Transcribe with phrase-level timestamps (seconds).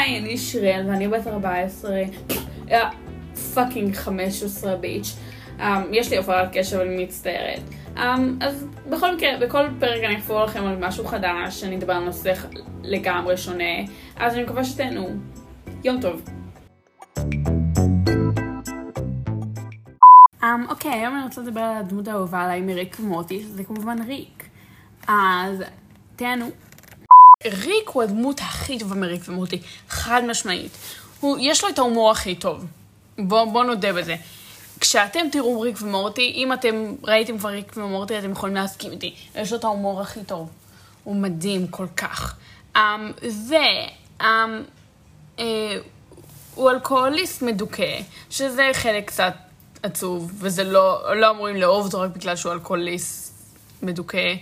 [0.00, 2.00] היי, אני שיראל ואני בת 14,
[3.54, 5.16] fucking 15 bitch.
[5.58, 5.62] Um,
[5.92, 7.60] יש לי הפרעת קשב, אני מצטערת.
[7.96, 8.00] Um,
[8.40, 12.32] אז בכל מקרה, בכל פרק אני אחפור לכם על משהו חדש, אני אדבר על נושא
[12.82, 13.64] לגמרי שונה,
[14.16, 15.08] אז אני מקווה שתהנו.
[15.84, 16.22] יום טוב.
[20.42, 24.48] Um, אוקיי, היום אני רוצה לדבר על הדמות האהובה עליי מריק ומורטי, שזה כמובן ריק.
[25.08, 25.62] אז
[26.16, 26.46] תהנו.
[27.44, 30.72] ריק הוא הדמות הכי טובה מריק ומוטי, חד משמעית.
[31.20, 32.64] הוא, יש לו את ההומור הכי טוב.
[33.18, 34.16] בואו בוא נודה בזה.
[34.80, 39.14] כשאתם תראו ריק ומורטי, אם אתם ראיתם כבר ריק ומורטי, אתם יכולים להסכים איתי.
[39.34, 40.50] יש לו את ההומור הכי טוב.
[41.04, 42.36] הוא מדהים כל כך.
[42.76, 42.78] Um,
[43.30, 43.54] ו...
[44.20, 44.24] Um,
[45.36, 45.40] uh,
[46.54, 48.00] הוא אלכוהוליסט מדוכא,
[48.30, 49.34] שזה חלק קצת
[49.82, 53.34] עצוב, וזה לא, לא אמורים לאהוב אותו רק בגלל שהוא אלכוהוליסט
[53.82, 54.34] מדוכא,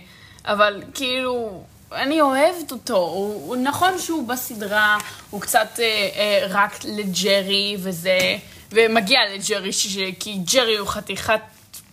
[0.45, 2.97] אבל כאילו, אני אוהבת אותו.
[2.97, 4.97] הוא, הוא נכון שהוא בסדרה,
[5.29, 8.37] הוא קצת אה, אה, רע לג'רי וזה,
[8.71, 11.41] ומגיע לג'רי, ש, כי ג'רי הוא חתיכת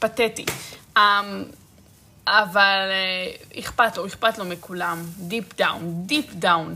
[0.01, 0.47] פתטי.
[0.97, 1.01] Um,
[2.27, 5.05] אבל אה, אכפת לו, אכפת לו מכולם.
[5.19, 6.75] deep down, deep down.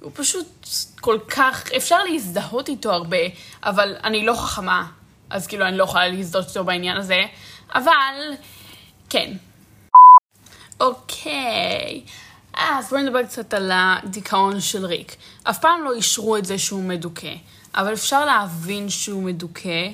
[0.00, 0.68] הוא פשוט
[1.00, 3.16] כל כך, אפשר להזדהות איתו הרבה,
[3.62, 4.86] אבל אני לא חכמה,
[5.30, 7.22] אז כאילו אני לא יכולה להזדהות איתו בעניין הזה,
[7.74, 8.34] אבל
[9.10, 9.32] כן.
[10.80, 12.02] אוקיי,
[12.54, 15.16] אז בואי נדבר קצת על הדיכאון של ריק.
[15.42, 17.34] אף פעם לא אישרו את זה שהוא מדוכא,
[17.74, 19.88] אבל אפשר להבין שהוא מדוכא,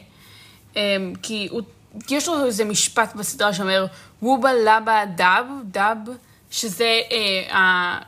[0.76, 1.62] אמ, כי הוא,
[2.10, 3.86] יש לו איזה משפט בסדרה שאומר,
[4.22, 5.98] וובה לבה דאב, דאב,
[6.50, 7.98] שזה אה,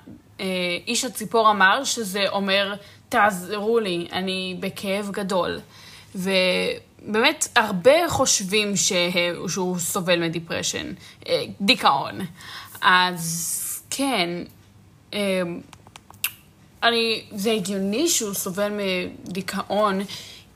[0.40, 0.46] אה,
[0.86, 2.74] איש הציפור אמר, שזה אומר,
[3.08, 5.60] תעזרו לי, אני בכאב גדול.
[6.14, 8.72] ובאמת, הרבה חושבים
[9.48, 10.92] שהוא סובל מדיפרשן,
[11.28, 12.20] אה, דיכאון.
[12.80, 14.28] אז כן,
[15.14, 15.42] אה,
[16.82, 20.00] אני, זה הגיוני שהוא סובל מדיכאון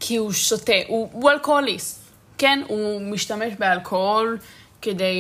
[0.01, 2.01] כי הוא שותה, הוא, הוא אלכוהוליסט,
[2.39, 2.63] כן?
[2.67, 4.39] הוא משתמש באלכוהול
[4.83, 5.15] כדי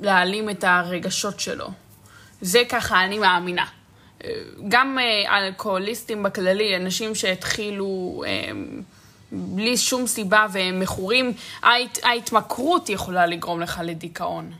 [0.00, 1.68] להעלים את הרגשות שלו.
[2.40, 3.66] זה ככה אני מאמינה.
[4.68, 8.50] גם אה, אלכוהוליסטים בכללי, אנשים שהתחילו אה,
[9.32, 14.52] בלי שום סיבה והם מכורים, ההת, ההתמכרות יכולה לגרום לך לדיכאון.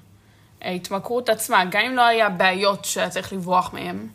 [0.66, 4.06] ההתמכרות עצמה, גם אם לא היה בעיות שהיה צריך לברוח מהן,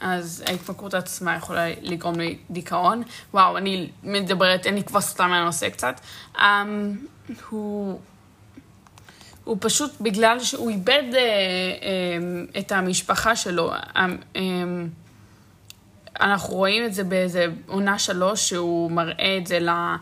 [0.00, 3.02] אז ההתמכרות עצמה יכולה לגרום לדיכאון.
[3.34, 6.00] וואו, אני מדברת, אני כבר סתם מהנושא קצת.
[6.36, 6.40] Um,
[7.50, 8.00] הוא...
[9.44, 14.06] הוא פשוט, בגלל שהוא איבד אה, אה, את המשפחה שלו, אה,
[14.36, 14.42] אה,
[16.20, 19.96] אנחנו רואים את זה באיזה עונה שלוש, שהוא מראה את זה ל, אה,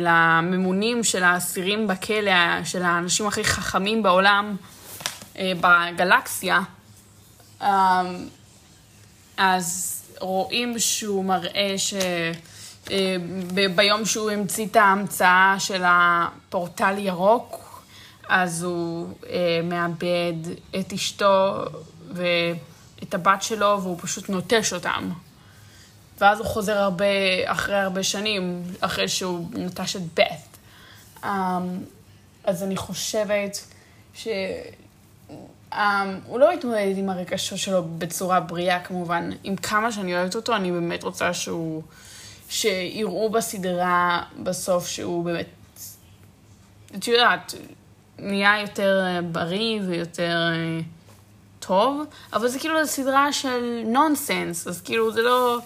[0.00, 4.56] לממונים של האסירים בכלא, של האנשים הכי חכמים בעולם,
[5.38, 6.60] אה, בגלקסיה.
[7.62, 8.02] אה,
[9.36, 11.94] אז רואים שהוא מראה ש...
[12.90, 13.16] אה,
[13.74, 17.82] ביום שהוא המציא את ההמצאה של הפורטל ירוק,
[18.28, 21.64] אז הוא אה, מאבד את אשתו
[22.12, 25.10] ואת הבת שלו, והוא פשוט נוטש אותם.
[26.22, 27.04] ואז הוא חוזר הרבה,
[27.44, 30.58] אחרי הרבה שנים, אחרי שהוא נטש את בית.
[31.22, 31.26] Um,
[32.44, 33.58] אז אני חושבת
[34.14, 34.34] שהוא
[35.72, 35.76] um,
[36.34, 39.30] לא התמודד עם הרגשות שלו בצורה בריאה כמובן.
[39.44, 41.82] עם כמה שאני אוהבת אותו, אני באמת רוצה שהוא...
[42.48, 45.48] שיראו בסדרה בסוף שהוא באמת...
[46.94, 47.54] את יודעת,
[48.18, 50.80] נהיה יותר אה, בריא ויותר אה,
[51.58, 55.58] טוב, אבל זה כאילו סדרה של נונסנס, אז כאילו זה לא,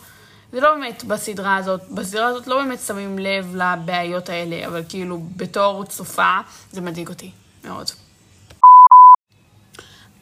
[0.56, 5.18] זה לא באמת בסדרה הזאת, בסדרה הזאת לא באמת שמים לב לבעיות האלה, אבל כאילו
[5.36, 6.38] בתור צופה
[6.72, 7.30] זה מדאיג אותי
[7.64, 7.90] מאוד.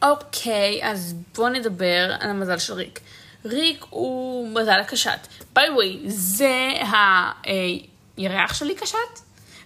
[0.01, 2.99] אוקיי, okay, אז בואו נדבר על המזל של ריק.
[3.45, 5.27] ריק הוא מזל הקשת.
[5.53, 6.69] by the way, זה
[8.17, 9.19] הירח שלי קשת,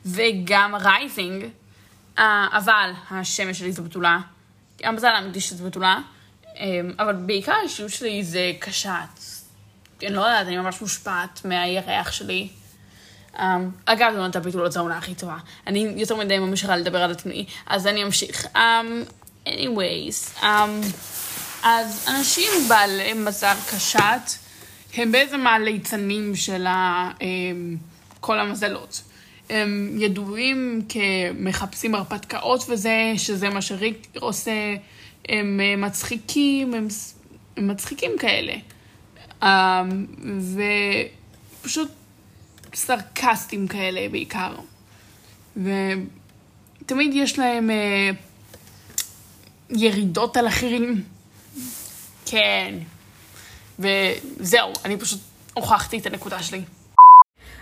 [0.05, 1.45] וגם rising.
[2.17, 4.19] אבל השמש שלי זה בתולה.
[4.83, 5.99] המזל האמיתי שזה בתולה.
[6.43, 6.59] Um,
[6.99, 9.38] אבל בעיקר האישיות שלי זה קשת.
[10.03, 12.49] אני לא יודעת, אני ממש מושפעת מהירח שלי.
[13.35, 13.41] Um,
[13.85, 15.37] אגב, עונת בתולות זו העונה הכי טובה.
[15.67, 18.45] אני יותר מדי ממשיכה לדבר על עצמי, אז אני אמשיך.
[18.45, 20.45] Um, anyways, um,
[21.63, 24.31] אז אנשים בעלי מזל קשת
[24.93, 27.23] הם בעצם הליצנים של ה, um,
[28.19, 29.01] כל המזלות.
[29.49, 34.75] הם ידועים כמחפשים הרפתקאות וזה, שזה מה שריק עושה,
[35.29, 36.87] הם מצחיקים, הם,
[37.57, 38.53] הם מצחיקים כאלה.
[39.43, 40.05] אמ,
[41.61, 41.91] ופשוט
[42.73, 44.55] סרקסטים כאלה בעיקר.
[45.57, 48.09] ותמיד יש להם אה,
[49.69, 51.03] ירידות על אחרים.
[52.25, 52.75] כן.
[53.79, 55.19] וזהו, אני פשוט
[55.53, 56.61] הוכחתי את הנקודה שלי.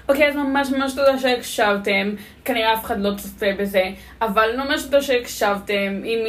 [0.09, 2.11] אוקיי, אז ממש ממש תודה שהקשבתם,
[2.45, 3.83] כנראה אף אחד לא צופה בזה,
[4.21, 6.19] אבל ממש תודה שהקשבתם, אם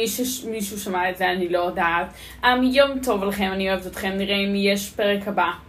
[0.45, 2.13] מישהו, שמע את זה אני לא יודעת.
[2.43, 5.68] Um, יום טוב לכם, אני אוהבת אתכם, נראה אם יש פרק הבא.